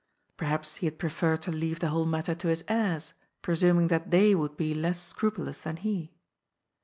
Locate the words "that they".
3.89-4.33